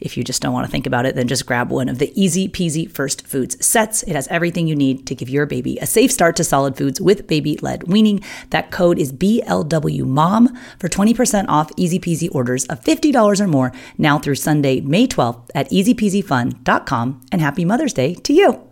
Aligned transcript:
if 0.00 0.16
you 0.16 0.24
just 0.24 0.42
don't 0.42 0.52
want 0.52 0.66
to 0.66 0.70
think 0.70 0.86
about 0.86 1.06
it, 1.06 1.14
then 1.14 1.28
just 1.28 1.46
grab 1.46 1.70
one 1.70 1.88
of 1.88 1.98
the 1.98 2.12
ezpz 2.16 2.90
first 2.90 3.26
foods 3.26 3.64
sets. 3.64 4.02
It 4.04 4.14
has 4.14 4.28
everything 4.28 4.66
you 4.66 4.76
need 4.76 5.06
to 5.06 5.14
give 5.14 5.28
your 5.28 5.46
baby 5.46 5.78
a 5.78 5.86
safe 5.86 6.10
start 6.12 6.36
to 6.36 6.44
solid 6.44 6.76
foods 6.76 7.00
with 7.00 7.26
baby 7.26 7.58
led 7.58 7.84
weaning. 7.84 8.22
That 8.50 8.70
code 8.70 8.98
is 8.98 9.12
BLWMOM 9.12 10.56
for 10.78 10.88
20% 10.88 11.46
off 11.48 11.74
ezpz 11.76 12.28
orders 12.34 12.64
of 12.66 12.80
$50 12.80 13.40
or 13.40 13.46
more 13.46 13.72
now 13.98 14.18
through 14.18 14.36
Sunday, 14.36 14.80
May 14.80 15.06
12th 15.06 15.50
at 15.54 15.70
ezpzfun.com. 15.70 17.20
And 17.32 17.40
happy 17.40 17.64
Mother's 17.64 17.92
Day 17.92 18.14
to 18.14 18.32
you. 18.32 18.66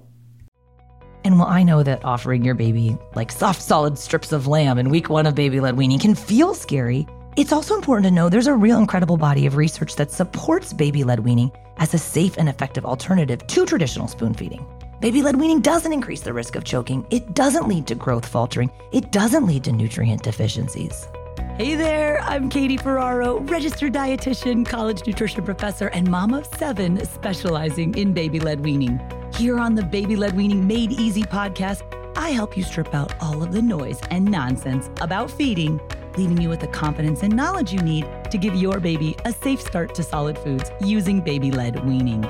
And 1.25 1.39
while 1.39 1.49
I 1.49 1.63
know 1.63 1.83
that 1.83 2.05
offering 2.05 2.45
your 2.45 2.55
baby 2.55 2.99
like 3.15 3.33
soft, 3.33 3.63
solid 3.63 3.99
strips 3.99 4.31
of 4.31 4.47
lamb 4.47 4.79
in 4.79 4.91
week 4.91 5.09
one 5.09 5.27
of 5.27 5.35
baby 5.35 5.59
led 5.59 5.77
weaning 5.77 5.99
can 5.99 6.15
feel 6.15 6.53
scary, 6.53 7.07
it's 7.37 7.53
also 7.53 7.75
important 7.75 8.05
to 8.05 8.11
know 8.11 8.29
there's 8.29 8.47
a 8.47 8.55
real 8.55 8.79
incredible 8.79 9.17
body 9.17 9.47
of 9.47 9.57
research 9.57 9.97
that 9.97 10.11
supports 10.11 10.73
baby 10.73 11.03
led 11.03 11.21
weaning 11.21 11.51
as 11.79 11.93
a 11.93 11.99
safe 11.99 12.37
and 12.39 12.49
effective 12.49 12.85
alternative 12.85 13.45
to 13.47 13.67
traditional 13.67 14.07
spoon 14.07 14.35
feeding. 14.35 14.65
Baby 15.01 15.21
led 15.21 15.37
weaning 15.37 15.61
doesn't 15.61 15.93
increase 15.93 16.21
the 16.21 16.33
risk 16.33 16.55
of 16.55 16.65
choking, 16.65 17.05
it 17.11 17.35
doesn't 17.35 17.67
lead 17.67 17.87
to 17.89 17.95
growth 17.95 18.27
faltering, 18.27 18.71
it 18.93 19.11
doesn't 19.11 19.47
lead 19.47 19.65
to 19.65 19.73
nutrient 19.73 20.23
deficiencies. 20.23 21.09
Hey 21.57 21.75
there, 21.75 22.21
I'm 22.23 22.49
Katie 22.49 22.77
Ferraro, 22.77 23.41
registered 23.41 23.93
dietitian, 23.93 24.65
college 24.65 25.05
nutrition 25.07 25.45
professor, 25.45 25.89
and 25.89 26.09
mom 26.09 26.35
of 26.35 26.47
seven 26.57 27.05
specializing 27.05 27.95
in 27.97 28.13
baby 28.13 28.39
led 28.39 28.61
weaning. 28.61 29.01
Here 29.35 29.59
on 29.59 29.75
the 29.75 29.83
Baby 29.83 30.15
Led 30.15 30.37
Weaning 30.37 30.65
Made 30.67 30.93
Easy 30.93 31.23
podcast, 31.25 31.83
I 32.17 32.31
help 32.31 32.57
you 32.57 32.63
strip 32.63 32.95
out 32.95 33.13
all 33.21 33.43
of 33.43 33.51
the 33.53 33.61
noise 33.61 33.99
and 34.11 34.25
nonsense 34.25 34.89
about 35.01 35.31
feeding 35.31 35.81
leaving 36.17 36.41
you 36.41 36.49
with 36.49 36.61
the 36.61 36.67
confidence 36.69 37.23
and 37.23 37.35
knowledge 37.35 37.73
you 37.73 37.81
need 37.81 38.07
to 38.31 38.39
give 38.39 38.55
your 38.55 38.81
baby 38.81 39.17
a 39.25 39.33
safe 39.33 39.61
start 39.61 39.95
to 39.95 40.03
solid 40.03 40.39
foods 40.39 40.71
using 40.81 41.21
baby 41.21 41.51
led 41.51 41.85
weaning. 41.87 42.23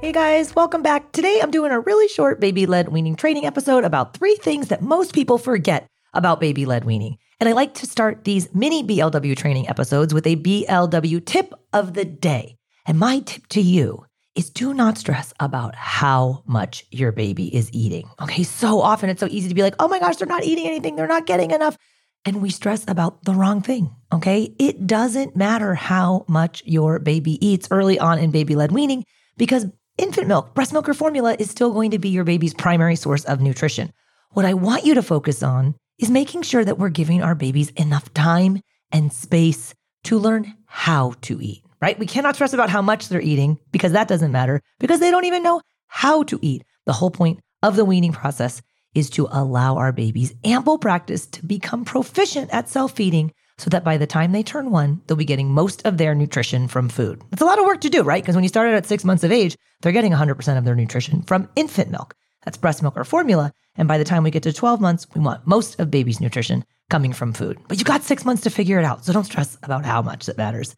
Hey 0.00 0.12
guys, 0.12 0.54
welcome 0.54 0.82
back. 0.82 1.12
Today 1.12 1.40
I'm 1.42 1.50
doing 1.50 1.72
a 1.72 1.80
really 1.80 2.08
short 2.08 2.38
baby 2.38 2.66
led 2.66 2.88
weaning 2.88 3.16
training 3.16 3.46
episode 3.46 3.84
about 3.84 4.14
three 4.14 4.34
things 4.36 4.68
that 4.68 4.82
most 4.82 5.14
people 5.14 5.38
forget 5.38 5.86
about 6.12 6.40
baby 6.40 6.66
led 6.66 6.84
weaning. 6.84 7.18
And 7.40 7.48
I 7.48 7.52
like 7.52 7.74
to 7.74 7.86
start 7.86 8.24
these 8.24 8.54
mini 8.54 8.84
BLW 8.84 9.36
training 9.36 9.68
episodes 9.68 10.12
with 10.12 10.26
a 10.26 10.36
BLW 10.36 11.24
tip 11.24 11.54
of 11.72 11.94
the 11.94 12.04
day. 12.04 12.56
And 12.84 12.98
my 12.98 13.20
tip 13.20 13.46
to 13.48 13.60
you 13.60 14.04
is 14.34 14.50
do 14.50 14.72
not 14.72 14.98
stress 14.98 15.32
about 15.40 15.74
how 15.74 16.42
much 16.46 16.86
your 16.90 17.12
baby 17.12 17.54
is 17.54 17.70
eating. 17.72 18.08
Okay, 18.20 18.42
so 18.42 18.80
often 18.80 19.10
it's 19.10 19.20
so 19.20 19.28
easy 19.30 19.48
to 19.48 19.54
be 19.54 19.62
like, 19.62 19.74
oh 19.78 19.88
my 19.88 19.98
gosh, 19.98 20.16
they're 20.16 20.26
not 20.26 20.44
eating 20.44 20.66
anything, 20.66 20.96
they're 20.96 21.06
not 21.06 21.26
getting 21.26 21.50
enough. 21.50 21.76
And 22.24 22.40
we 22.40 22.50
stress 22.50 22.84
about 22.86 23.24
the 23.24 23.34
wrong 23.34 23.62
thing. 23.62 23.94
Okay, 24.12 24.54
it 24.58 24.86
doesn't 24.86 25.36
matter 25.36 25.74
how 25.74 26.24
much 26.28 26.62
your 26.64 26.98
baby 26.98 27.44
eats 27.46 27.68
early 27.70 27.98
on 27.98 28.18
in 28.18 28.30
baby 28.30 28.54
led 28.54 28.72
weaning 28.72 29.04
because 29.36 29.66
infant 29.98 30.28
milk, 30.28 30.54
breast 30.54 30.72
milk, 30.72 30.88
or 30.88 30.94
formula 30.94 31.36
is 31.38 31.50
still 31.50 31.72
going 31.72 31.90
to 31.90 31.98
be 31.98 32.08
your 32.08 32.24
baby's 32.24 32.54
primary 32.54 32.96
source 32.96 33.24
of 33.24 33.40
nutrition. 33.40 33.92
What 34.30 34.44
I 34.44 34.54
want 34.54 34.86
you 34.86 34.94
to 34.94 35.02
focus 35.02 35.42
on 35.42 35.74
is 35.98 36.10
making 36.10 36.42
sure 36.42 36.64
that 36.64 36.78
we're 36.78 36.88
giving 36.88 37.22
our 37.22 37.34
babies 37.34 37.70
enough 37.70 38.12
time 38.14 38.60
and 38.90 39.12
space 39.12 39.74
to 40.04 40.18
learn 40.18 40.54
how 40.66 41.14
to 41.22 41.40
eat 41.40 41.62
right? 41.82 41.98
We 41.98 42.06
cannot 42.06 42.36
stress 42.36 42.54
about 42.54 42.70
how 42.70 42.80
much 42.80 43.08
they're 43.08 43.20
eating 43.20 43.58
because 43.72 43.92
that 43.92 44.08
doesn't 44.08 44.32
matter 44.32 44.62
because 44.78 45.00
they 45.00 45.10
don't 45.10 45.24
even 45.24 45.42
know 45.42 45.60
how 45.88 46.22
to 46.22 46.38
eat. 46.40 46.62
The 46.86 46.92
whole 46.92 47.10
point 47.10 47.40
of 47.62 47.76
the 47.76 47.84
weaning 47.84 48.12
process 48.12 48.62
is 48.94 49.10
to 49.10 49.28
allow 49.30 49.76
our 49.76 49.92
babies 49.92 50.34
ample 50.44 50.78
practice 50.78 51.26
to 51.26 51.44
become 51.44 51.84
proficient 51.84 52.50
at 52.52 52.68
self 52.68 52.92
feeding 52.92 53.32
so 53.58 53.68
that 53.70 53.84
by 53.84 53.96
the 53.96 54.06
time 54.06 54.32
they 54.32 54.42
turn 54.42 54.70
one, 54.70 55.02
they'll 55.06 55.16
be 55.16 55.24
getting 55.24 55.50
most 55.50 55.84
of 55.84 55.98
their 55.98 56.14
nutrition 56.14 56.68
from 56.68 56.88
food. 56.88 57.22
It's 57.32 57.42
a 57.42 57.44
lot 57.44 57.58
of 57.58 57.66
work 57.66 57.80
to 57.82 57.90
do, 57.90 58.02
right? 58.02 58.22
Because 58.22 58.34
when 58.34 58.44
you 58.44 58.48
started 58.48 58.74
at 58.74 58.86
six 58.86 59.04
months 59.04 59.24
of 59.24 59.32
age, 59.32 59.56
they're 59.82 59.92
getting 59.92 60.12
100% 60.12 60.58
of 60.58 60.64
their 60.64 60.74
nutrition 60.74 61.22
from 61.22 61.48
infant 61.54 61.90
milk. 61.90 62.14
That's 62.44 62.56
breast 62.56 62.82
milk 62.82 62.96
or 62.96 63.04
formula. 63.04 63.52
And 63.76 63.86
by 63.86 63.98
the 63.98 64.04
time 64.04 64.24
we 64.24 64.30
get 64.30 64.42
to 64.44 64.52
12 64.52 64.80
months, 64.80 65.06
we 65.14 65.20
want 65.20 65.46
most 65.46 65.78
of 65.78 65.90
baby's 65.90 66.20
nutrition 66.20 66.64
coming 66.90 67.12
from 67.12 67.32
food. 67.32 67.58
But 67.68 67.78
you 67.78 67.84
got 67.84 68.02
six 68.02 68.24
months 68.24 68.42
to 68.42 68.50
figure 68.50 68.78
it 68.78 68.84
out. 68.84 69.04
So 69.04 69.12
don't 69.12 69.24
stress 69.24 69.56
about 69.62 69.84
how 69.84 70.02
much 70.02 70.26
that 70.26 70.38
matters 70.38 70.74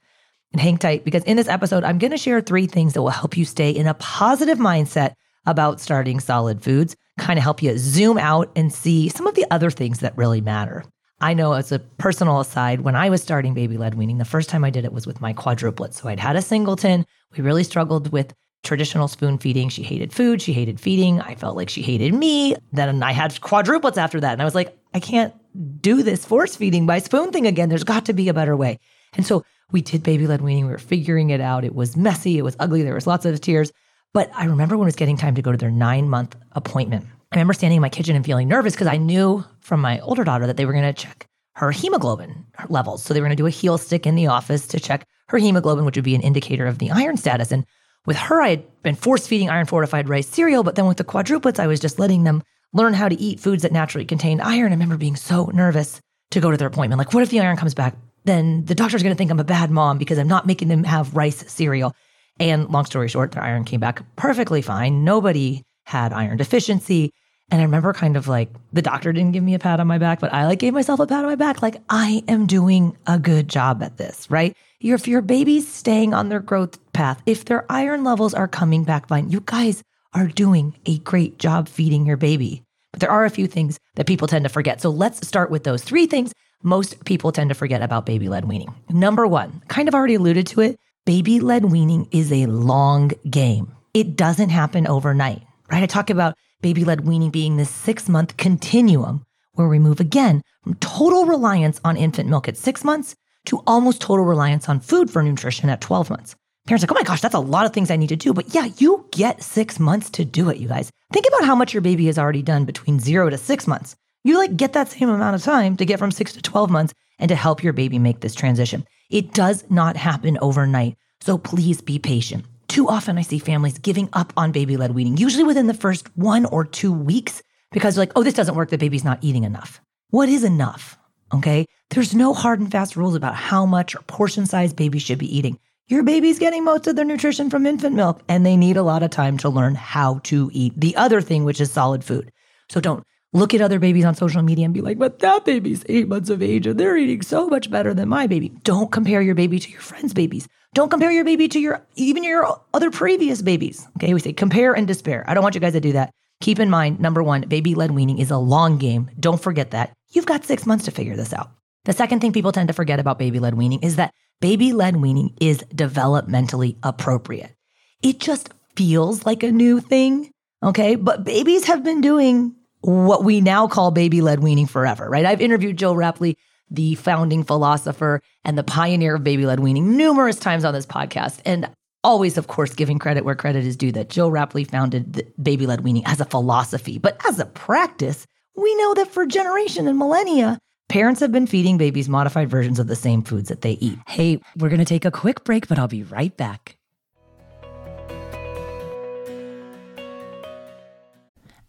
and 0.54 0.60
hang 0.60 0.78
tight 0.78 1.04
because 1.04 1.25
in 1.25 1.37
this 1.37 1.48
episode, 1.48 1.82
I'm 1.82 1.98
going 1.98 2.12
to 2.12 2.16
share 2.16 2.41
three 2.41 2.66
things 2.66 2.94
that 2.94 3.03
will 3.03 3.10
help 3.10 3.37
you 3.37 3.44
stay 3.44 3.70
in 3.70 3.88
a 3.88 3.94
positive 3.94 4.59
mindset 4.59 5.15
about 5.47 5.81
starting 5.81 6.20
solid 6.20 6.62
foods, 6.62 6.97
kind 7.19 7.38
of 7.38 7.42
help 7.42 7.60
you 7.60 7.76
zoom 7.76 8.16
out 8.19 8.50
and 8.54 8.72
see 8.72 9.09
some 9.09 9.26
of 9.26 9.34
the 9.34 9.44
other 9.50 9.69
things 9.70 9.98
that 9.98 10.16
really 10.16 10.41
matter. 10.41 10.84
I 11.20 11.34
know 11.34 11.54
as 11.54 11.72
a 11.72 11.81
personal 11.81 12.38
aside, 12.38 12.82
when 12.82 12.94
I 12.94 13.10
was 13.10 13.20
starting 13.20 13.53
baby 13.53 13.76
led 13.76 13.97
weaning, 13.97 14.19
the 14.19 14.25
first 14.25 14.48
time 14.48 14.65
I 14.65 14.70
did 14.70 14.84
it 14.84 14.92
was 14.92 15.09
with 15.09 15.20
my 15.20 15.32
quadruplet. 15.32 15.92
So 15.92 16.09
I'd 16.09 16.20
had 16.20 16.37
a 16.37 16.42
singleton. 16.42 17.04
We 17.36 17.42
really 17.42 17.65
struggled 17.65 18.12
with 18.12 18.32
traditional 18.62 19.09
spoon 19.09 19.38
feeding. 19.38 19.69
She 19.69 19.82
hated 19.82 20.12
food. 20.12 20.41
She 20.41 20.53
hated 20.53 20.78
feeding. 20.81 21.21
I 21.21 21.34
felt 21.34 21.56
like 21.56 21.68
she 21.68 21.83
hated 21.83 22.15
me. 22.15 22.54
Then 22.72 23.03
I 23.03 23.12
had 23.12 23.33
quadruplets 23.41 23.97
after 23.97 24.21
that. 24.21 24.33
And 24.33 24.41
I 24.41 24.45
was 24.45 24.54
like, 24.54 24.77
I 24.95 25.01
can't 25.01 25.34
do 25.83 26.03
this 26.04 26.24
force 26.24 26.54
feeding 26.54 26.86
by 26.86 27.01
spoon 27.01 27.33
thing 27.33 27.47
again. 27.47 27.68
There's 27.68 27.84
got 27.84 28.06
to 28.06 28.12
be 28.12 28.28
a 28.28 28.34
better 28.34 28.56
way. 28.56 28.78
And 29.15 29.27
so 29.27 29.45
we 29.72 29.83
did 29.83 30.03
baby 30.03 30.27
led 30.27 30.41
weaning. 30.41 30.66
We 30.66 30.72
were 30.72 30.78
figuring 30.78 31.31
it 31.31 31.41
out. 31.41 31.65
It 31.65 31.75
was 31.75 31.97
messy. 31.97 32.39
It 32.39 32.43
was 32.43 32.57
ugly. 32.59 32.83
There 32.83 32.95
was 32.95 33.07
lots 33.07 33.25
of 33.25 33.41
tears. 33.41 33.72
But 34.13 34.31
I 34.34 34.45
remember 34.45 34.77
when 34.77 34.87
it 34.87 34.89
was 34.89 34.97
getting 34.97 35.16
time 35.16 35.34
to 35.34 35.43
go 35.43 35.53
to 35.53 35.59
their 35.59 35.71
nine 35.71 36.09
month 36.09 36.37
appointment. 36.53 37.05
I 37.33 37.37
remember 37.37 37.53
standing 37.53 37.78
in 37.78 37.83
my 37.83 37.89
kitchen 37.89 38.15
and 38.15 38.25
feeling 38.25 38.47
nervous 38.47 38.75
because 38.75 38.87
I 38.87 38.97
knew 38.97 39.45
from 39.61 39.81
my 39.81 39.99
older 40.01 40.22
daughter 40.22 40.47
that 40.47 40.57
they 40.57 40.66
were 40.66 40.72
going 40.72 40.84
to 40.84 40.93
check 40.93 41.27
her 41.55 41.72
hemoglobin 41.72 42.47
levels. 42.69 43.03
So 43.03 43.13
they 43.13 43.21
were 43.21 43.27
going 43.27 43.37
to 43.37 43.41
do 43.41 43.47
a 43.47 43.51
heel 43.51 43.77
stick 43.77 44.07
in 44.07 44.15
the 44.15 44.28
office 44.28 44.69
to 44.69 44.78
check 44.78 45.05
her 45.28 45.39
hemoglobin, 45.39 45.84
which 45.84 45.97
would 45.97 46.05
be 46.05 46.15
an 46.15 46.21
indicator 46.21 46.66
of 46.66 46.78
the 46.78 46.91
iron 46.93 47.16
status. 47.16 47.51
And 47.51 47.65
with 48.07 48.16
her, 48.16 48.41
I 48.41 48.51
had 48.51 48.83
been 48.83 48.95
force 48.95 49.27
feeding 49.27 49.51
iron 49.51 49.66
fortified 49.66 50.09
rice 50.09 50.28
cereal. 50.28 50.63
But 50.63 50.77
then 50.77 50.87
with 50.87 50.99
the 50.99 51.05
quadruplets, 51.05 51.59
I 51.59 51.66
was 51.66 51.81
just 51.81 51.99
letting 51.99 52.25
them 52.25 52.43
learn 52.72 52.95
how 52.95 53.09
to 53.09 53.21
eat 53.21 53.41
foods 53.41 53.63
that 53.63 53.72
naturally 53.72 54.05
contained 54.05 54.43
iron. 54.43 54.72
I 54.72 54.75
remember 54.75 54.97
being 54.97 55.16
so 55.16 55.47
nervous 55.47 56.01
to 56.33 56.41
go 56.41 56.51
to 56.51 56.57
their 56.57 56.69
appointment. 56.69 56.99
Like, 56.99 57.15
what 57.15 57.22
if 57.22 57.31
the 57.31 57.41
iron 57.41 57.57
comes 57.57 57.75
back 57.75 57.97
then 58.24 58.65
the 58.65 58.74
doctor's 58.74 59.03
going 59.03 59.15
to 59.15 59.18
think 59.18 59.30
I'm 59.30 59.41
a 59.41 59.44
bad 59.44 59.71
mom 59.71 59.98
because 59.98 60.18
I'm 60.18 60.28
not 60.28 60.47
making 60.47 60.68
them 60.68 60.84
have 60.84 61.15
rice 61.15 61.44
cereal. 61.50 61.94
And 62.41 62.68
long 62.71 62.84
story 62.84 63.09
short, 63.09 63.32
their 63.32 63.42
iron 63.42 63.65
came 63.65 63.80
back 63.80 64.03
perfectly 64.16 64.62
fine. 64.62 65.04
Nobody 65.04 65.62
had 65.84 66.12
iron 66.12 66.36
deficiency. 66.36 67.12
And 67.50 67.60
I 67.60 67.65
remember 67.65 67.92
kind 67.92 68.16
of 68.16 68.26
like 68.26 68.48
the 68.72 68.82
doctor 68.82 69.12
didn't 69.12 69.32
give 69.32 69.44
me 69.44 69.54
a 69.54 69.59
pat 69.59 69.78
on 69.78 69.86
my 69.86 69.98
back, 69.98 70.18
but 70.18 70.32
I 70.32 70.47
like 70.47 70.59
gave 70.59 70.72
myself 70.72 70.98
a 70.98 71.06
pat 71.06 71.24
on 71.24 71.30
my 71.30 71.34
back. 71.34 71.60
Like 71.62 71.76
I 71.91 72.24
am 72.26 72.47
doing 72.47 72.97
a 73.06 73.18
good 73.18 73.48
job 73.48 73.82
at 73.82 73.98
this, 73.98 74.30
right? 74.30 74.56
If 74.80 75.06
your 75.06 75.20
baby's 75.20 75.70
staying 75.70 76.15
on 76.15 76.30
their 76.30 76.41
growth 76.41 76.78
path, 76.92 77.22
if 77.27 77.44
their 77.44 77.70
iron 77.70 78.03
levels 78.03 78.34
are 78.34 78.48
coming 78.48 78.84
back 78.84 79.09
fine, 79.09 79.30
you 79.30 79.41
guys 79.41 79.82
are 80.15 80.27
doing 80.27 80.74
a 80.86 80.98
great 80.98 81.38
job 81.38 81.68
feeding 81.68 82.06
your 82.06 82.16
baby. 82.16 82.62
But 82.92 83.00
there 83.00 83.10
are 83.10 83.24
a 83.24 83.30
few 83.30 83.47
things 83.47 83.78
that 83.97 84.06
people 84.06 84.28
tend 84.28 84.44
to 84.44 84.48
forget. 84.48 84.80
So 84.80 84.88
let's 84.88 85.27
start 85.27 85.50
with 85.50 85.65
those 85.65 85.82
three 85.82 86.06
things 86.06 86.32
most 86.65 87.05
people 87.05 87.31
tend 87.31 87.51
to 87.51 87.55
forget 87.55 87.83
about 87.83 88.07
baby 88.07 88.28
led 88.28 88.47
weaning. 88.47 88.75
Number 88.89 89.27
one, 89.27 89.63
kind 89.69 89.87
of 89.87 89.95
already 89.95 90.15
alluded 90.15 90.47
to 90.49 90.63
it, 90.63 90.78
baby 91.05 91.39
led 91.39 91.66
weaning 91.66 92.09
is 92.11 92.33
a 92.33 92.47
long 92.47 93.13
game. 93.31 93.72
It 93.93 94.16
doesn't 94.16 94.49
happen 94.49 94.87
overnight, 94.87 95.43
right? 95.71 95.83
I 95.83 95.87
talk 95.87 96.11
about 96.11 96.34
baby 96.63 96.84
led 96.84 97.07
weaning 97.07 97.31
being 97.31 97.57
this 97.59 97.71
six 97.71 98.09
month 98.09 98.37
continuum 98.39 99.25
where 99.53 99.69
we 99.69 99.78
move 99.78 100.01
again 100.01 100.43
from 100.63 100.75
total 100.77 101.27
reliance 101.27 101.81
on 101.84 101.97
infant 101.97 102.28
milk 102.28 102.49
at 102.49 102.57
six 102.57 102.83
months 102.83 103.15
to 103.45 103.63
almost 103.66 104.01
total 104.01 104.25
reliance 104.25 104.69
on 104.69 104.81
food 104.81 105.11
for 105.11 105.22
nutrition 105.22 105.69
at 105.69 105.81
12 105.81 106.11
months. 106.11 106.34
Parents 106.66 106.83
like, 106.83 106.91
oh 106.91 106.95
my 106.95 107.03
gosh, 107.03 107.21
that's 107.21 107.34
a 107.34 107.41
lot 107.41 107.66
of 107.66 107.75
things 107.75 107.91
I 107.91 107.97
need 107.97 108.09
to 108.09 108.16
do. 108.16 108.33
But 108.33 108.55
yeah, 108.55 108.69
you 108.78 109.07
get 109.11 109.43
six 109.43 109.78
months 109.78 110.09
to 110.11 110.25
do 110.25 110.49
it, 110.49 110.57
you 110.57 110.66
guys. 110.66 110.91
Think 111.13 111.27
about 111.28 111.45
how 111.45 111.55
much 111.55 111.75
your 111.75 111.83
baby 111.83 112.07
has 112.07 112.19
already 112.19 112.41
done 112.41 112.65
between 112.65 112.99
zero 112.99 113.28
to 113.28 113.37
six 113.37 113.66
months. 113.66 113.97
You 114.26 114.38
like 114.38 114.56
get 114.56 114.72
that 114.72 114.88
same 114.88 115.10
amount 115.10 115.36
of 115.36 115.42
time 115.42 115.76
to 115.76 115.84
get 115.84 115.98
from 115.98 116.10
six 116.10 116.32
to 116.32 116.41
12 116.41 116.71
months 116.71 116.94
and 117.18 117.28
to 117.28 117.34
help 117.34 117.62
your 117.62 117.74
baby 117.74 117.98
make 117.98 118.21
this 118.21 118.34
transition. 118.34 118.86
It 119.10 119.34
does 119.34 119.65
not 119.68 119.98
happen 119.98 120.38
overnight. 120.41 120.97
So 121.21 121.36
please 121.36 121.82
be 121.82 121.98
patient. 121.98 122.47
Too 122.68 122.88
often 122.88 123.18
I 123.18 123.22
see 123.22 123.38
families 123.38 123.78
giving 123.78 124.09
up 124.15 124.32
on 124.34 124.50
baby 124.50 124.78
led 124.78 124.94
weaning, 124.94 125.18
usually 125.18 125.44
within 125.44 125.66
the 125.66 125.74
first 125.74 126.09
one 126.16 126.47
or 126.47 126.65
two 126.65 126.91
weeks, 126.91 127.42
because 127.71 127.98
like, 127.98 128.12
oh, 128.16 128.22
this 128.22 128.32
doesn't 128.32 128.54
work. 128.54 128.71
The 128.71 128.78
baby's 128.78 129.04
not 129.04 129.18
eating 129.21 129.44
enough. 129.44 129.82
What 130.09 130.30
is 130.30 130.42
enough? 130.42 130.97
Okay. 131.34 131.66
There's 131.91 132.15
no 132.15 132.32
hard 132.32 132.60
and 132.60 132.72
fast 132.72 132.97
rules 132.97 133.15
about 133.15 133.34
how 133.34 133.66
much 133.66 133.94
or 133.94 134.00
portion 134.06 134.47
size 134.47 134.72
babies 134.72 135.03
should 135.03 135.18
be 135.18 135.36
eating. 135.36 135.59
Your 135.88 136.03
baby's 136.03 136.38
getting 136.38 136.65
most 136.65 136.86
of 136.86 136.97
their 136.97 137.04
nutrition 137.04 137.50
from 137.50 137.66
infant 137.66 137.94
milk, 137.94 138.22
and 138.27 138.47
they 138.47 138.56
need 138.56 138.78
a 138.78 138.82
lot 138.82 139.03
of 139.03 139.10
time 139.10 139.36
to 139.38 139.50
learn 139.50 139.74
how 139.74 140.20
to 140.24 140.48
eat 140.54 140.72
the 140.80 140.97
other 140.97 141.20
thing, 141.20 141.44
which 141.44 141.60
is 141.60 141.70
solid 141.70 142.03
food. 142.03 142.32
So 142.70 142.80
don't 142.80 143.04
look 143.34 143.53
at 143.53 143.60
other 143.60 143.78
babies 143.78 144.04
on 144.04 144.15
social 144.15 144.42
media 144.42 144.65
and 144.65 144.72
be 144.72 144.81
like, 144.81 144.98
but 144.98 145.19
that 145.19 145.45
baby's 145.45 145.84
eight 145.89 146.09
months 146.09 146.31
of 146.31 146.41
age 146.41 146.66
and 146.66 146.81
they're 146.81 146.97
eating 146.97 147.21
so 147.21 147.48
much 147.48 147.71
better 147.71 147.92
than 147.92 148.09
my 148.09 148.27
baby. 148.27 148.48
Don't 148.63 148.91
compare 148.91 149.21
your 149.21 149.34
baby 149.34 149.59
to 149.59 149.71
your 149.71 149.81
friend's 149.81 150.15
babies. 150.15 150.48
Don't 150.72 150.89
compare 150.89 151.13
your 151.13 151.25
baby 151.25 151.48
to 151.48 151.60
your 151.60 151.84
even 151.97 152.25
your 152.25 152.60
other 152.72 152.91
previous 152.91 153.42
babies. 153.42 153.86
Okay, 153.97 154.15
we 154.15 154.21
say 154.21 154.33
compare 154.33 154.72
and 154.72 154.86
despair. 154.86 155.25
I 155.28 155.34
don't 155.34 155.42
want 155.42 155.54
you 155.54 155.60
guys 155.60 155.75
to 155.75 155.81
do 155.81 155.92
that. 155.92 156.10
Keep 156.41 156.60
in 156.60 156.71
mind, 156.71 157.01
number 157.01 157.22
one, 157.22 157.42
baby 157.42 157.75
led 157.75 157.91
weaning 157.91 158.19
is 158.19 158.31
a 158.31 158.39
long 158.39 158.78
game. 158.78 159.10
Don't 159.19 159.41
forget 159.41 159.72
that. 159.72 159.92
You've 160.10 160.27
got 160.27 160.45
six 160.45 160.65
months 160.66 160.84
to 160.87 160.91
figure 160.91 161.16
this 161.16 161.33
out. 161.33 161.51
The 161.84 161.92
second 161.92 162.21
thing 162.21 162.33
people 162.33 162.53
tend 162.53 162.69
to 162.69 162.75
forget 162.75 162.98
about 163.01 163.19
baby 163.19 163.39
led 163.39 163.54
weaning 163.54 163.83
is 163.83 163.97
that 163.97 164.13
baby 164.41 164.72
led 164.72 164.97
weaning 164.97 165.34
is 165.41 165.59
developmentally 165.75 166.77
appropriate. 166.83 167.54
It 168.03 168.21
just 168.21 168.51
feels 168.77 169.27
like 169.27 169.42
a 169.42 169.53
new 169.53 169.80
thing. 169.80 170.30
Okay. 170.63 170.95
But 170.97 171.25
babies 171.25 171.66
have 171.66 171.84
been 171.84 172.01
doing 172.01 172.54
what 172.84 173.25
we 173.25 173.41
now 173.41 173.66
call 173.66 173.91
baby 173.91 174.21
led 174.21 174.41
weaning 174.41 174.66
forever, 174.66 175.09
right? 175.09 175.25
I've 175.25 175.41
interviewed 175.41 175.78
Joe 175.78 175.95
Rapley, 175.95 176.36
the 176.71 176.95
founding 176.97 177.42
philosopher 177.42 178.21
and 178.45 178.59
the 178.59 178.65
pioneer 178.65 179.15
of 179.15 179.25
baby 179.25 179.47
led 179.47 179.60
weaning, 179.60 179.97
numerous 179.97 180.39
times 180.39 180.65
on 180.65 180.75
this 180.75 180.84
podcast. 180.84 181.41
And 181.47 181.71
always, 182.03 182.36
of 182.36 182.47
course, 182.47 182.75
giving 182.75 182.98
credit 182.98 183.25
where 183.25 183.34
credit 183.34 183.65
is 183.65 183.77
due 183.77 183.92
that 183.92 184.10
Joe 184.10 184.31
Rapley 184.31 184.69
founded 184.69 185.33
baby 185.42 185.66
led 185.66 185.81
weaning 185.81 186.04
as 186.04 186.21
a 186.21 186.27
philosophy. 186.27 186.98
But 186.98 187.19
as 187.27 187.39
a 187.39 187.47
practice, 187.47 188.27
we 188.54 188.75
know 188.77 188.95
that 188.95 189.10
for 189.10 189.25
generation 189.25 189.89
and 189.89 189.98
millennia, 189.98 190.59
parents 190.91 191.21
have 191.21 191.33
been 191.33 191.47
feeding 191.47 191.78
babies 191.78 192.09
modified 192.09 192.51
versions 192.51 192.78
of 192.78 192.87
the 192.87 192.97
same 192.97 193.22
foods 193.22 193.48
that 193.48 193.63
they 193.63 193.72
eat. 193.72 193.98
Hey, 194.07 194.41
we're 194.59 194.69
going 194.69 194.78
to 194.78 194.84
take 194.84 195.07
a 195.07 195.10
quick 195.10 195.45
break, 195.45 195.69
but 195.69 195.78
I'll 195.78 195.89
be 195.89 196.03
right 196.03 196.37
back. 196.37 196.77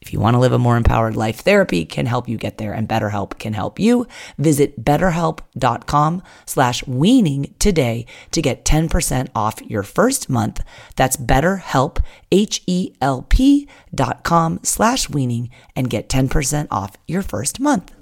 if 0.00 0.14
you 0.14 0.18
want 0.18 0.34
to 0.34 0.38
live 0.38 0.52
a 0.52 0.58
more 0.58 0.78
empowered 0.78 1.14
life, 1.14 1.40
therapy 1.40 1.84
can 1.84 2.06
help 2.06 2.26
you 2.26 2.38
get 2.38 2.56
there 2.56 2.72
and 2.72 2.88
BetterHelp 2.88 3.38
can 3.38 3.52
help 3.52 3.78
you. 3.78 4.06
Visit 4.38 4.82
betterhelp.com 4.82 6.22
slash 6.46 6.86
weaning 6.86 7.54
today 7.58 8.06
to 8.30 8.40
get 8.40 8.64
10% 8.64 9.28
off 9.34 9.60
your 9.62 9.82
first 9.82 10.30
month. 10.30 10.62
That's 10.96 11.18
betterhelp, 11.18 12.02
H-E-L-P 12.32 13.68
dot 13.94 14.24
com 14.24 14.60
slash 14.62 15.10
weaning 15.10 15.50
and 15.76 15.90
get 15.90 16.08
10% 16.08 16.68
off 16.70 16.96
your 17.06 17.22
first 17.22 17.60
month. 17.60 17.92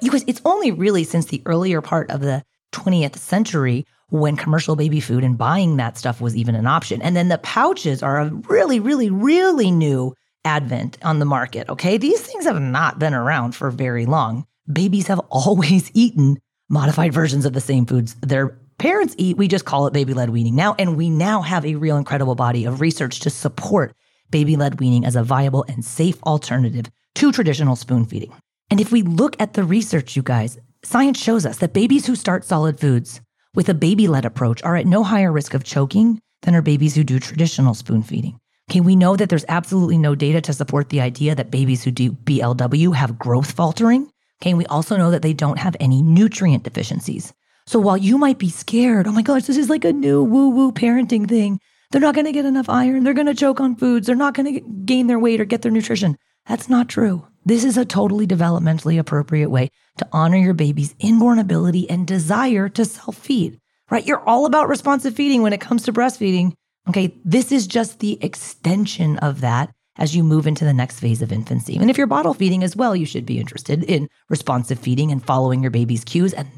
You 0.00 0.10
guys, 0.10 0.24
it's 0.26 0.40
only 0.44 0.72
really 0.72 1.04
since 1.04 1.26
the 1.26 1.42
earlier 1.46 1.80
part 1.80 2.10
of 2.10 2.22
the 2.22 2.42
20th 2.72 3.16
century 3.16 3.86
when 4.08 4.36
commercial 4.36 4.76
baby 4.76 5.00
food 5.00 5.24
and 5.24 5.38
buying 5.38 5.76
that 5.76 5.96
stuff 5.96 6.20
was 6.20 6.36
even 6.36 6.54
an 6.54 6.66
option. 6.66 7.00
And 7.00 7.16
then 7.16 7.28
the 7.28 7.38
pouches 7.38 8.02
are 8.02 8.20
a 8.20 8.30
really, 8.30 8.78
really, 8.78 9.08
really 9.08 9.70
new 9.70 10.14
advent 10.44 10.98
on 11.02 11.18
the 11.18 11.24
market. 11.24 11.68
Okay. 11.68 11.96
These 11.96 12.20
things 12.20 12.44
have 12.44 12.60
not 12.60 12.98
been 12.98 13.14
around 13.14 13.54
for 13.54 13.70
very 13.70 14.06
long. 14.06 14.46
Babies 14.70 15.06
have 15.06 15.18
always 15.30 15.90
eaten 15.94 16.38
modified 16.68 17.12
versions 17.12 17.44
of 17.44 17.52
the 17.52 17.60
same 17.60 17.86
foods 17.86 18.14
their 18.16 18.58
parents 18.78 19.14
eat. 19.16 19.36
We 19.36 19.48
just 19.48 19.64
call 19.64 19.86
it 19.86 19.92
baby 19.92 20.14
led 20.14 20.30
weaning 20.30 20.56
now. 20.56 20.74
And 20.78 20.96
we 20.96 21.08
now 21.08 21.40
have 21.42 21.64
a 21.64 21.76
real 21.76 21.96
incredible 21.96 22.34
body 22.34 22.64
of 22.64 22.80
research 22.80 23.20
to 23.20 23.30
support 23.30 23.94
baby 24.30 24.56
led 24.56 24.80
weaning 24.80 25.04
as 25.04 25.16
a 25.16 25.22
viable 25.22 25.64
and 25.68 25.84
safe 25.84 26.22
alternative 26.24 26.86
to 27.14 27.32
traditional 27.32 27.76
spoon 27.76 28.04
feeding. 28.04 28.32
And 28.70 28.80
if 28.80 28.90
we 28.90 29.02
look 29.02 29.36
at 29.38 29.52
the 29.52 29.64
research, 29.64 30.16
you 30.16 30.22
guys, 30.22 30.58
science 30.84 31.18
shows 31.18 31.46
us 31.46 31.58
that 31.58 31.72
babies 31.72 32.06
who 32.06 32.16
start 32.16 32.44
solid 32.44 32.78
foods 32.78 33.20
with 33.54 33.68
a 33.68 33.74
baby 33.74 34.08
led 34.08 34.24
approach 34.24 34.62
are 34.62 34.76
at 34.76 34.86
no 34.86 35.02
higher 35.02 35.32
risk 35.32 35.54
of 35.54 35.64
choking 35.64 36.20
than 36.42 36.54
are 36.54 36.62
babies 36.62 36.94
who 36.94 37.04
do 37.04 37.18
traditional 37.18 37.74
spoon 37.74 38.02
feeding. 38.02 38.38
Okay, 38.70 38.80
we 38.80 38.96
know 38.96 39.16
that 39.16 39.28
there's 39.28 39.44
absolutely 39.48 39.98
no 39.98 40.14
data 40.14 40.40
to 40.40 40.52
support 40.52 40.88
the 40.88 41.00
idea 41.00 41.34
that 41.34 41.50
babies 41.50 41.84
who 41.84 41.90
do 41.90 42.12
BLW 42.12 42.94
have 42.94 43.18
growth 43.18 43.50
faltering. 43.50 44.10
Okay, 44.40 44.54
we 44.54 44.66
also 44.66 44.96
know 44.96 45.10
that 45.10 45.22
they 45.22 45.34
don't 45.34 45.58
have 45.58 45.76
any 45.78 46.02
nutrient 46.02 46.64
deficiencies. 46.64 47.32
So 47.66 47.78
while 47.78 47.96
you 47.96 48.18
might 48.18 48.38
be 48.38 48.48
scared, 48.48 49.06
oh 49.06 49.12
my 49.12 49.22
gosh, 49.22 49.44
this 49.44 49.56
is 49.56 49.70
like 49.70 49.84
a 49.84 49.92
new 49.92 50.22
woo 50.22 50.48
woo 50.50 50.72
parenting 50.72 51.28
thing. 51.28 51.60
They're 51.90 52.00
not 52.00 52.14
going 52.14 52.24
to 52.24 52.32
get 52.32 52.46
enough 52.46 52.68
iron. 52.68 53.04
They're 53.04 53.12
going 53.12 53.26
to 53.26 53.34
choke 53.34 53.60
on 53.60 53.76
foods. 53.76 54.06
They're 54.06 54.16
not 54.16 54.34
going 54.34 54.54
to 54.54 54.60
gain 54.60 55.06
their 55.06 55.18
weight 55.18 55.40
or 55.40 55.44
get 55.44 55.62
their 55.62 55.70
nutrition. 55.70 56.16
That's 56.46 56.68
not 56.68 56.88
true. 56.88 57.26
This 57.44 57.64
is 57.64 57.76
a 57.76 57.84
totally 57.84 58.26
developmentally 58.26 58.98
appropriate 58.98 59.50
way 59.50 59.70
to 59.98 60.08
honor 60.12 60.36
your 60.36 60.54
baby's 60.54 60.94
inborn 60.98 61.38
ability 61.38 61.88
and 61.90 62.06
desire 62.06 62.68
to 62.70 62.84
self 62.84 63.16
feed, 63.16 63.58
right? 63.90 64.06
You're 64.06 64.26
all 64.28 64.46
about 64.46 64.68
responsive 64.68 65.14
feeding 65.14 65.42
when 65.42 65.52
it 65.52 65.60
comes 65.60 65.82
to 65.84 65.92
breastfeeding. 65.92 66.52
Okay. 66.88 67.14
This 67.24 67.52
is 67.52 67.66
just 67.66 68.00
the 68.00 68.18
extension 68.22 69.18
of 69.18 69.40
that 69.40 69.72
as 69.96 70.16
you 70.16 70.24
move 70.24 70.46
into 70.46 70.64
the 70.64 70.72
next 70.72 71.00
phase 71.00 71.22
of 71.22 71.32
infancy. 71.32 71.76
And 71.76 71.90
if 71.90 71.98
you're 71.98 72.06
bottle 72.06 72.34
feeding 72.34 72.64
as 72.64 72.74
well, 72.74 72.96
you 72.96 73.06
should 73.06 73.26
be 73.26 73.38
interested 73.38 73.84
in 73.84 74.08
responsive 74.28 74.78
feeding 74.78 75.12
and 75.12 75.24
following 75.24 75.62
your 75.62 75.70
baby's 75.70 76.04
cues. 76.04 76.32
And 76.32 76.48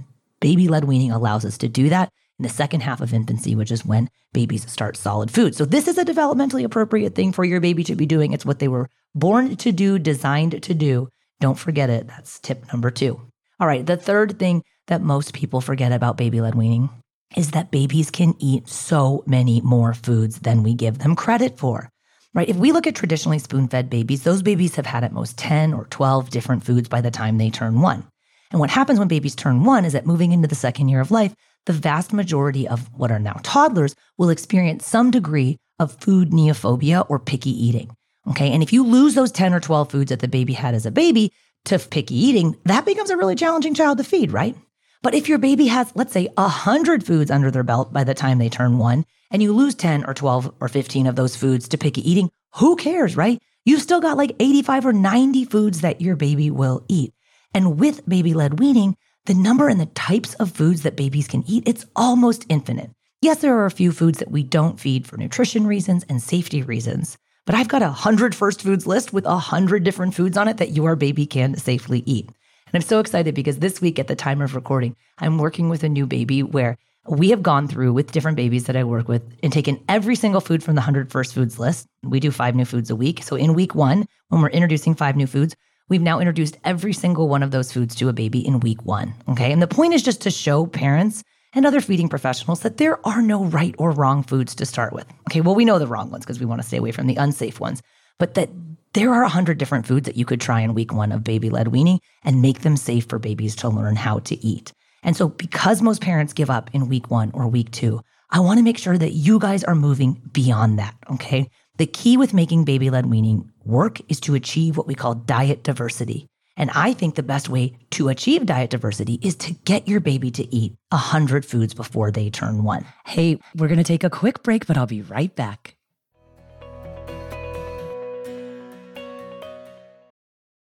baby 0.40 0.68
led 0.68 0.84
weaning 0.84 1.10
allows 1.10 1.44
us 1.44 1.58
to 1.58 1.68
do 1.68 1.88
that 1.88 2.10
in 2.38 2.42
the 2.42 2.48
second 2.48 2.80
half 2.80 3.00
of 3.00 3.14
infancy, 3.14 3.54
which 3.54 3.70
is 3.70 3.84
when 3.84 4.10
babies 4.32 4.70
start 4.70 4.96
solid 4.96 5.30
food. 5.30 5.54
So, 5.54 5.64
this 5.64 5.88
is 5.88 5.98
a 5.98 6.04
developmentally 6.04 6.64
appropriate 6.64 7.14
thing 7.14 7.32
for 7.32 7.44
your 7.44 7.60
baby 7.60 7.84
to 7.84 7.94
be 7.94 8.06
doing. 8.06 8.32
It's 8.32 8.46
what 8.46 8.58
they 8.58 8.68
were 8.68 8.88
born 9.14 9.56
to 9.56 9.72
do, 9.72 9.98
designed 9.98 10.62
to 10.62 10.74
do. 10.74 11.08
Don't 11.40 11.58
forget 11.58 11.90
it. 11.90 12.08
That's 12.08 12.40
tip 12.40 12.64
number 12.72 12.90
two. 12.90 13.20
All 13.60 13.66
right, 13.66 13.86
the 13.86 13.96
third 13.96 14.38
thing 14.38 14.62
that 14.88 15.00
most 15.00 15.32
people 15.32 15.60
forget 15.60 15.92
about 15.92 16.16
baby 16.16 16.40
led 16.40 16.54
weaning 16.54 16.90
is 17.36 17.52
that 17.52 17.70
babies 17.70 18.10
can 18.10 18.34
eat 18.38 18.68
so 18.68 19.22
many 19.26 19.60
more 19.60 19.94
foods 19.94 20.40
than 20.40 20.62
we 20.62 20.74
give 20.74 20.98
them 20.98 21.16
credit 21.16 21.58
for. 21.58 21.90
Right? 22.32 22.48
If 22.48 22.56
we 22.56 22.72
look 22.72 22.86
at 22.86 22.96
traditionally 22.96 23.38
spoon 23.38 23.68
fed 23.68 23.88
babies, 23.88 24.24
those 24.24 24.42
babies 24.42 24.74
have 24.74 24.86
had 24.86 25.04
at 25.04 25.12
most 25.12 25.38
10 25.38 25.72
or 25.72 25.86
12 25.86 26.30
different 26.30 26.64
foods 26.64 26.88
by 26.88 27.00
the 27.00 27.10
time 27.10 27.38
they 27.38 27.50
turn 27.50 27.80
one. 27.80 28.04
And 28.50 28.60
what 28.60 28.70
happens 28.70 28.98
when 28.98 29.08
babies 29.08 29.36
turn 29.36 29.64
one 29.64 29.84
is 29.84 29.92
that 29.92 30.06
moving 30.06 30.32
into 30.32 30.48
the 30.48 30.54
second 30.54 30.88
year 30.88 31.00
of 31.00 31.12
life, 31.12 31.34
the 31.66 31.72
vast 31.72 32.12
majority 32.12 32.68
of 32.68 32.88
what 32.94 33.10
are 33.10 33.18
now 33.18 33.40
toddlers 33.42 33.94
will 34.18 34.30
experience 34.30 34.86
some 34.86 35.10
degree 35.10 35.58
of 35.78 36.00
food 36.00 36.30
neophobia 36.30 37.04
or 37.08 37.18
picky 37.18 37.50
eating. 37.50 37.94
Okay. 38.28 38.50
And 38.52 38.62
if 38.62 38.72
you 38.72 38.84
lose 38.86 39.14
those 39.14 39.32
10 39.32 39.52
or 39.52 39.60
12 39.60 39.90
foods 39.90 40.08
that 40.10 40.20
the 40.20 40.28
baby 40.28 40.52
had 40.54 40.74
as 40.74 40.86
a 40.86 40.90
baby 40.90 41.32
to 41.66 41.78
picky 41.78 42.14
eating, 42.14 42.56
that 42.64 42.86
becomes 42.86 43.10
a 43.10 43.16
really 43.16 43.34
challenging 43.34 43.74
child 43.74 43.98
to 43.98 44.04
feed, 44.04 44.32
right? 44.32 44.56
But 45.02 45.14
if 45.14 45.28
your 45.28 45.38
baby 45.38 45.66
has, 45.66 45.92
let's 45.94 46.12
say, 46.12 46.28
100 46.36 47.04
foods 47.04 47.30
under 47.30 47.50
their 47.50 47.62
belt 47.62 47.92
by 47.92 48.04
the 48.04 48.14
time 48.14 48.38
they 48.38 48.48
turn 48.48 48.78
one, 48.78 49.04
and 49.30 49.42
you 49.42 49.52
lose 49.52 49.74
10 49.74 50.04
or 50.04 50.14
12 50.14 50.54
or 50.60 50.68
15 50.68 51.06
of 51.06 51.16
those 51.16 51.36
foods 51.36 51.68
to 51.68 51.78
picky 51.78 52.08
eating, 52.08 52.30
who 52.54 52.76
cares, 52.76 53.16
right? 53.16 53.42
You've 53.66 53.82
still 53.82 54.00
got 54.00 54.16
like 54.16 54.36
85 54.40 54.86
or 54.86 54.92
90 54.92 55.44
foods 55.46 55.80
that 55.82 56.00
your 56.00 56.16
baby 56.16 56.50
will 56.50 56.84
eat. 56.88 57.12
And 57.52 57.78
with 57.78 58.08
baby 58.08 58.32
led 58.32 58.58
weaning, 58.58 58.96
the 59.26 59.34
number 59.34 59.68
and 59.68 59.80
the 59.80 59.86
types 59.86 60.34
of 60.34 60.50
foods 60.50 60.82
that 60.82 60.96
babies 60.96 61.28
can 61.28 61.44
eat, 61.46 61.66
it's 61.66 61.86
almost 61.96 62.44
infinite. 62.50 62.90
Yes, 63.22 63.38
there 63.38 63.56
are 63.56 63.64
a 63.64 63.70
few 63.70 63.90
foods 63.90 64.18
that 64.18 64.30
we 64.30 64.42
don't 64.42 64.78
feed 64.78 65.06
for 65.06 65.16
nutrition 65.16 65.66
reasons 65.66 66.04
and 66.10 66.22
safety 66.22 66.62
reasons, 66.62 67.16
but 67.46 67.54
I've 67.54 67.68
got 67.68 67.80
a 67.80 67.88
hundred 67.88 68.34
first 68.34 68.60
foods 68.60 68.86
list 68.86 69.14
with 69.14 69.24
a 69.24 69.38
hundred 69.38 69.82
different 69.82 70.14
foods 70.14 70.36
on 70.36 70.46
it 70.46 70.58
that 70.58 70.72
your 70.72 70.94
baby 70.94 71.24
can 71.24 71.56
safely 71.56 72.02
eat. 72.04 72.26
And 72.26 72.74
I'm 72.74 72.82
so 72.82 73.00
excited 73.00 73.34
because 73.34 73.60
this 73.60 73.80
week 73.80 73.98
at 73.98 74.08
the 74.08 74.16
time 74.16 74.42
of 74.42 74.54
recording, 74.54 74.94
I'm 75.18 75.38
working 75.38 75.70
with 75.70 75.84
a 75.84 75.88
new 75.88 76.06
baby 76.06 76.42
where 76.42 76.76
we 77.08 77.30
have 77.30 77.42
gone 77.42 77.66
through 77.66 77.94
with 77.94 78.12
different 78.12 78.36
babies 78.36 78.64
that 78.64 78.76
I 78.76 78.84
work 78.84 79.08
with 79.08 79.22
and 79.42 79.50
taken 79.50 79.82
every 79.88 80.16
single 80.16 80.42
food 80.42 80.62
from 80.62 80.74
the 80.74 80.80
100 80.80 81.10
first 81.10 81.32
foods 81.32 81.58
list. 81.58 81.86
We 82.02 82.20
do 82.20 82.30
five 82.30 82.54
new 82.54 82.64
foods 82.66 82.90
a 82.90 82.96
week. 82.96 83.22
So 83.22 83.36
in 83.36 83.54
week 83.54 83.74
one, 83.74 84.06
when 84.28 84.42
we're 84.42 84.48
introducing 84.48 84.94
five 84.94 85.16
new 85.16 85.26
foods, 85.26 85.54
we've 85.88 86.02
now 86.02 86.18
introduced 86.18 86.58
every 86.64 86.92
single 86.92 87.28
one 87.28 87.42
of 87.42 87.50
those 87.50 87.72
foods 87.72 87.94
to 87.96 88.08
a 88.08 88.12
baby 88.12 88.46
in 88.46 88.60
week 88.60 88.84
one. 88.84 89.14
Okay. 89.28 89.52
And 89.52 89.60
the 89.60 89.66
point 89.66 89.94
is 89.94 90.02
just 90.02 90.22
to 90.22 90.30
show 90.30 90.66
parents 90.66 91.22
and 91.54 91.66
other 91.66 91.80
feeding 91.80 92.08
professionals 92.08 92.60
that 92.60 92.78
there 92.78 93.04
are 93.06 93.22
no 93.22 93.44
right 93.44 93.74
or 93.78 93.92
wrong 93.92 94.22
foods 94.22 94.54
to 94.56 94.66
start 94.66 94.92
with. 94.92 95.06
Okay, 95.30 95.40
well, 95.40 95.54
we 95.54 95.64
know 95.64 95.78
the 95.78 95.86
wrong 95.86 96.10
ones 96.10 96.24
because 96.24 96.40
we 96.40 96.46
want 96.46 96.60
to 96.60 96.66
stay 96.66 96.76
away 96.76 96.90
from 96.90 97.06
the 97.06 97.16
unsafe 97.16 97.60
ones, 97.60 97.80
but 98.18 98.34
that 98.34 98.50
there 98.92 99.12
are 99.12 99.22
100 99.22 99.58
different 99.58 99.86
foods 99.86 100.06
that 100.06 100.16
you 100.16 100.24
could 100.24 100.40
try 100.40 100.60
in 100.60 100.74
week 100.74 100.92
one 100.92 101.12
of 101.12 101.24
baby 101.24 101.50
led 101.50 101.68
weaning 101.68 102.00
and 102.24 102.42
make 102.42 102.60
them 102.60 102.76
safe 102.76 103.06
for 103.08 103.18
babies 103.18 103.56
to 103.56 103.68
learn 103.68 103.96
how 103.96 104.18
to 104.20 104.44
eat. 104.44 104.72
And 105.02 105.16
so, 105.16 105.28
because 105.28 105.82
most 105.82 106.00
parents 106.00 106.32
give 106.32 106.50
up 106.50 106.70
in 106.72 106.88
week 106.88 107.10
one 107.10 107.30
or 107.34 107.46
week 107.46 107.70
two, 107.70 108.00
I 108.30 108.40
want 108.40 108.58
to 108.58 108.64
make 108.64 108.78
sure 108.78 108.96
that 108.96 109.12
you 109.12 109.38
guys 109.38 109.62
are 109.64 109.74
moving 109.74 110.20
beyond 110.32 110.78
that. 110.78 110.94
Okay. 111.12 111.50
The 111.76 111.86
key 111.86 112.16
with 112.16 112.32
making 112.32 112.64
baby 112.64 112.88
led 112.88 113.06
weaning 113.06 113.50
work 113.64 113.98
is 114.08 114.20
to 114.20 114.36
achieve 114.36 114.76
what 114.76 114.86
we 114.86 114.94
call 114.94 115.16
diet 115.16 115.64
diversity. 115.64 116.28
And 116.56 116.70
I 116.72 116.92
think 116.92 117.16
the 117.16 117.24
best 117.24 117.48
way 117.48 117.72
to 117.90 118.10
achieve 118.10 118.46
diet 118.46 118.70
diversity 118.70 119.18
is 119.22 119.34
to 119.36 119.54
get 119.64 119.88
your 119.88 119.98
baby 119.98 120.30
to 120.32 120.54
eat 120.54 120.74
100 120.90 121.44
foods 121.44 121.74
before 121.74 122.12
they 122.12 122.30
turn 122.30 122.62
one. 122.62 122.84
Hey, 123.04 123.40
we're 123.56 123.66
going 123.66 123.78
to 123.78 123.82
take 123.82 124.04
a 124.04 124.10
quick 124.10 124.44
break, 124.44 124.68
but 124.68 124.76
I'll 124.76 124.86
be 124.86 125.02
right 125.02 125.34
back. 125.34 125.74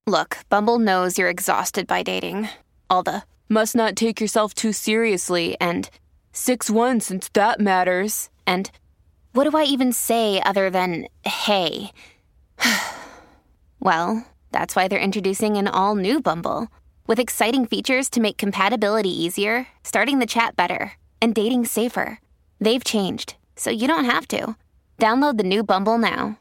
Look, 0.06 0.36
Bumble 0.50 0.78
knows 0.78 1.16
you're 1.16 1.30
exhausted 1.30 1.86
by 1.86 2.02
dating. 2.02 2.50
All 2.90 3.02
the 3.02 3.22
must 3.48 3.74
not 3.74 3.96
take 3.96 4.20
yourself 4.20 4.52
too 4.52 4.74
seriously 4.74 5.56
and 5.58 5.88
6 6.32 6.68
1 6.68 7.00
since 7.00 7.30
that 7.30 7.60
matters. 7.60 8.28
And 8.46 8.70
what 9.38 9.48
do 9.48 9.56
I 9.56 9.62
even 9.62 9.92
say 9.92 10.42
other 10.44 10.68
than 10.68 11.06
hey? 11.22 11.92
well, 13.78 14.26
that's 14.50 14.74
why 14.74 14.88
they're 14.88 14.98
introducing 14.98 15.56
an 15.56 15.68
all 15.68 15.94
new 15.94 16.20
Bumble 16.20 16.66
with 17.06 17.20
exciting 17.20 17.64
features 17.64 18.10
to 18.10 18.20
make 18.20 18.36
compatibility 18.36 19.10
easier, 19.10 19.68
starting 19.84 20.18
the 20.18 20.26
chat 20.26 20.56
better, 20.56 20.94
and 21.22 21.36
dating 21.36 21.66
safer. 21.66 22.18
They've 22.60 22.82
changed, 22.82 23.36
so 23.54 23.70
you 23.70 23.86
don't 23.86 24.06
have 24.06 24.26
to. 24.28 24.56
Download 24.98 25.36
the 25.36 25.44
new 25.44 25.62
Bumble 25.62 25.98
now. 25.98 26.40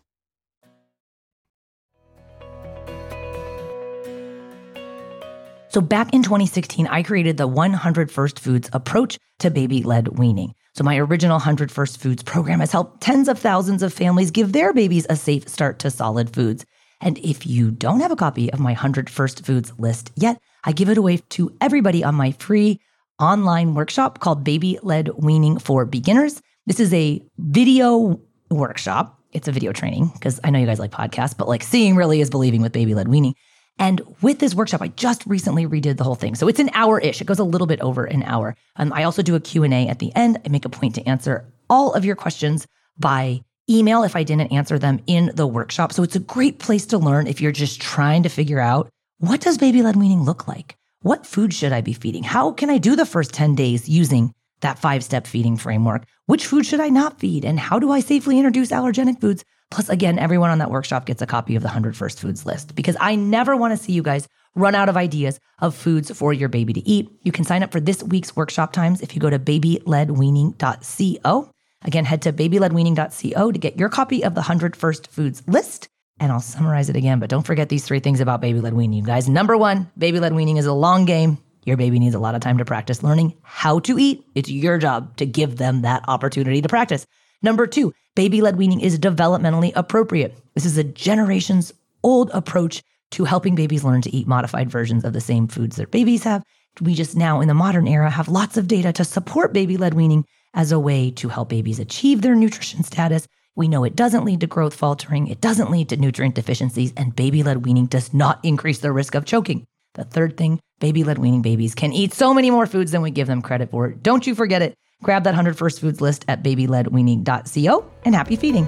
So, 5.69 5.81
back 5.81 6.15
in 6.15 6.23
2016, 6.23 6.87
I 6.87 7.03
created 7.03 7.37
the 7.37 7.45
100 7.45 8.09
First 8.09 8.39
Foods 8.39 8.71
approach 8.73 9.19
to 9.37 9.51
baby 9.51 9.83
led 9.83 10.17
weaning. 10.17 10.55
So, 10.77 10.83
my 10.83 10.97
original 10.97 11.37
100 11.37 11.71
First 11.71 11.99
Foods 11.99 12.21
program 12.21 12.59
has 12.59 12.71
helped 12.71 13.01
tens 13.01 13.27
of 13.27 13.39
thousands 13.39 13.81
of 13.81 13.91
families 13.91 14.29
give 14.29 14.51
their 14.51 14.73
babies 14.73 15.07
a 15.09 15.15
safe 15.15 15.49
start 15.49 15.79
to 15.79 15.89
solid 15.89 16.35
foods. 16.35 16.67
And 17.01 17.17
if 17.17 17.47
you 17.47 17.71
don't 17.71 18.01
have 18.01 18.11
a 18.11 18.15
copy 18.15 18.53
of 18.53 18.59
my 18.59 18.73
100 18.73 19.09
First 19.09 19.43
Foods 19.43 19.73
list 19.79 20.11
yet, 20.15 20.39
I 20.65 20.73
give 20.73 20.89
it 20.89 20.99
away 20.99 21.17
to 21.29 21.51
everybody 21.61 22.03
on 22.03 22.13
my 22.13 22.29
free 22.33 22.79
online 23.17 23.73
workshop 23.73 24.19
called 24.19 24.43
Baby 24.43 24.77
Led 24.83 25.09
Weaning 25.17 25.57
for 25.57 25.83
Beginners. 25.83 26.43
This 26.67 26.79
is 26.79 26.93
a 26.93 27.23
video 27.39 28.21
workshop. 28.51 29.19
It's 29.31 29.47
a 29.47 29.51
video 29.51 29.71
training 29.71 30.11
because 30.13 30.39
I 30.43 30.51
know 30.51 30.59
you 30.59 30.67
guys 30.67 30.77
like 30.77 30.91
podcasts, 30.91 31.35
but 31.35 31.47
like 31.47 31.63
seeing 31.63 31.95
really 31.95 32.21
is 32.21 32.29
believing 32.29 32.61
with 32.61 32.71
baby 32.71 32.93
led 32.93 33.07
weaning. 33.07 33.33
And 33.79 34.01
with 34.21 34.39
this 34.39 34.55
workshop, 34.55 34.81
I 34.81 34.87
just 34.89 35.25
recently 35.25 35.67
redid 35.67 35.97
the 35.97 36.03
whole 36.03 36.15
thing. 36.15 36.35
So 36.35 36.47
it's 36.47 36.59
an 36.59 36.71
hour 36.73 36.99
ish. 36.99 37.21
It 37.21 37.27
goes 37.27 37.39
a 37.39 37.43
little 37.43 37.67
bit 37.67 37.81
over 37.81 38.05
an 38.05 38.23
hour. 38.23 38.55
Um, 38.75 38.91
I 38.93 39.03
also 39.03 39.21
do 39.21 39.35
a 39.35 39.39
Q&A 39.39 39.87
at 39.87 39.99
the 39.99 40.15
end. 40.15 40.39
I 40.45 40.49
make 40.49 40.65
a 40.65 40.69
point 40.69 40.95
to 40.95 41.07
answer 41.07 41.45
all 41.69 41.93
of 41.93 42.05
your 42.05 42.15
questions 42.15 42.65
by 42.97 43.41
email 43.69 44.03
if 44.03 44.15
I 44.15 44.23
didn't 44.23 44.51
answer 44.51 44.79
them 44.79 45.01
in 45.07 45.31
the 45.35 45.45
workshop. 45.45 45.91
So 45.91 46.03
it's 46.03 46.15
a 46.15 46.19
great 46.19 46.59
place 46.59 46.85
to 46.87 46.97
learn 46.97 47.27
if 47.27 47.41
you're 47.41 47.51
just 47.51 47.81
trying 47.81 48.23
to 48.23 48.29
figure 48.29 48.59
out 48.59 48.89
what 49.19 49.41
does 49.41 49.57
baby 49.57 49.81
led 49.81 49.95
weaning 49.95 50.23
look 50.23 50.47
like? 50.47 50.77
What 51.01 51.25
food 51.25 51.53
should 51.53 51.73
I 51.73 51.81
be 51.81 51.93
feeding? 51.93 52.23
How 52.23 52.51
can 52.51 52.69
I 52.69 52.77
do 52.77 52.95
the 52.95 53.05
first 53.05 53.33
10 53.33 53.55
days 53.55 53.89
using 53.89 54.33
that 54.61 54.79
five 54.79 55.03
step 55.03 55.27
feeding 55.27 55.57
framework? 55.57 56.03
Which 56.27 56.45
food 56.45 56.65
should 56.65 56.81
I 56.81 56.89
not 56.89 57.21
feed? 57.21 57.45
And 57.45 57.57
how 57.57 57.79
do 57.79 57.89
I 57.89 58.01
safely 58.01 58.37
introduce 58.37 58.69
allergenic 58.69 59.21
foods? 59.21 59.45
Plus, 59.71 59.87
again, 59.87 60.19
everyone 60.19 60.49
on 60.49 60.57
that 60.57 60.69
workshop 60.69 61.05
gets 61.05 61.21
a 61.21 61.25
copy 61.25 61.55
of 61.55 61.63
the 61.63 61.67
100 61.67 61.95
First 61.95 62.19
Foods 62.19 62.45
list 62.45 62.75
because 62.75 62.97
I 62.99 63.15
never 63.15 63.55
want 63.55 63.71
to 63.71 63.77
see 63.81 63.93
you 63.93 64.03
guys 64.03 64.27
run 64.53 64.75
out 64.75 64.89
of 64.89 64.97
ideas 64.97 65.39
of 65.59 65.73
foods 65.73 66.11
for 66.11 66.33
your 66.33 66.49
baby 66.49 66.73
to 66.73 66.85
eat. 66.85 67.09
You 67.23 67.31
can 67.31 67.45
sign 67.45 67.63
up 67.63 67.71
for 67.71 67.79
this 67.79 68.03
week's 68.03 68.35
workshop 68.35 68.73
times 68.73 68.99
if 68.99 69.15
you 69.15 69.21
go 69.21 69.29
to 69.29 69.39
babyledweaning.co. 69.39 71.51
Again, 71.83 72.05
head 72.05 72.21
to 72.23 72.33
babyledweaning.co 72.33 73.51
to 73.53 73.59
get 73.59 73.79
your 73.79 73.87
copy 73.87 74.25
of 74.25 74.35
the 74.35 74.41
100 74.41 74.75
First 74.75 75.09
Foods 75.09 75.43
list. 75.47 75.87
And 76.19 76.29
I'll 76.29 76.41
summarize 76.41 76.89
it 76.89 76.97
again, 76.97 77.19
but 77.19 77.29
don't 77.29 77.45
forget 77.45 77.69
these 77.69 77.85
three 77.85 78.01
things 78.01 78.19
about 78.19 78.41
baby 78.41 78.59
led 78.59 78.73
weaning, 78.73 79.05
guys. 79.05 79.29
Number 79.29 79.55
one, 79.55 79.89
baby 79.97 80.19
led 80.19 80.33
weaning 80.33 80.57
is 80.57 80.65
a 80.65 80.73
long 80.73 81.05
game. 81.05 81.37
Your 81.67 81.75
baby 81.75 81.99
needs 81.99 82.15
a 82.15 82.19
lot 82.19 82.33
of 82.33 82.39
time 82.39 82.57
to 82.59 82.65
practice 82.65 83.03
learning 83.03 83.35
how 83.43 83.79
to 83.79 83.99
eat. 83.99 84.23
It's 84.35 84.49
your 84.49 84.77
job 84.77 85.17
to 85.17 85.25
give 85.25 85.57
them 85.57 85.81
that 85.81 86.05
opportunity 86.07 86.61
to 86.61 86.69
practice. 86.69 87.05
Number 87.41 87.67
two, 87.67 87.93
baby 88.15 88.39
led 88.39 88.55
weaning 88.55 88.79
is 88.79 88.97
developmentally 88.97 89.73
appropriate. 89.75 90.37
This 90.53 90.63
is 90.63 90.77
a 90.77 90.85
generations 90.85 91.73
old 92.03 92.31
approach 92.33 92.83
to 93.11 93.25
helping 93.25 93.55
babies 93.55 93.83
learn 93.83 94.01
to 94.03 94.15
eat 94.15 94.27
modified 94.27 94.71
versions 94.71 95.03
of 95.03 95.11
the 95.11 95.19
same 95.19 95.49
foods 95.49 95.75
their 95.75 95.87
babies 95.87 96.23
have. 96.23 96.41
We 96.79 96.93
just 96.93 97.17
now, 97.17 97.41
in 97.41 97.49
the 97.49 97.53
modern 97.53 97.85
era, 97.85 98.09
have 98.09 98.29
lots 98.29 98.55
of 98.55 98.69
data 98.69 98.93
to 98.93 99.03
support 99.03 99.51
baby 99.51 99.75
led 99.75 99.93
weaning 99.93 100.23
as 100.53 100.71
a 100.71 100.79
way 100.79 101.11
to 101.11 101.27
help 101.27 101.49
babies 101.49 101.79
achieve 101.79 102.21
their 102.21 102.35
nutrition 102.35 102.83
status. 102.83 103.27
We 103.57 103.67
know 103.67 103.83
it 103.83 103.97
doesn't 103.97 104.23
lead 104.23 104.39
to 104.39 104.47
growth 104.47 104.73
faltering, 104.73 105.27
it 105.27 105.41
doesn't 105.41 105.71
lead 105.71 105.89
to 105.89 105.97
nutrient 105.97 106.35
deficiencies, 106.35 106.93
and 106.95 107.13
baby 107.13 107.43
led 107.43 107.65
weaning 107.65 107.87
does 107.87 108.13
not 108.13 108.39
increase 108.45 108.79
the 108.79 108.93
risk 108.93 109.15
of 109.15 109.25
choking. 109.25 109.67
The 109.97 110.03
third 110.03 110.37
thing, 110.37 110.59
baby 110.79 111.03
led 111.03 111.17
weaning 111.17 111.41
babies 111.41 111.73
can 111.73 111.91
eat 111.91 112.13
so 112.13 112.33
many 112.33 112.51
more 112.51 112.67
foods 112.67 112.91
than 112.91 113.01
we 113.01 113.09
give 113.09 113.27
them 113.27 113.41
credit 113.41 113.71
for. 113.71 113.89
Don't 113.89 114.25
you 114.27 114.35
forget 114.35 114.61
it. 114.61 114.75
Grab 115.01 115.23
that 115.23 115.31
100 115.31 115.57
First 115.57 115.81
Foods 115.81 116.01
list 116.01 116.23
at 116.27 116.43
babyledweaning.co 116.43 117.91
and 118.05 118.15
happy 118.15 118.35
feeding. 118.35 118.67